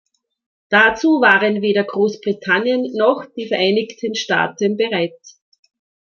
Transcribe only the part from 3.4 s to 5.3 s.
Vereinigten Staaten bereit.